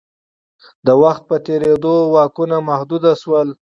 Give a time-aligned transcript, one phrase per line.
[0.85, 3.49] د وخت په تېرېدو واکونه محدود شول.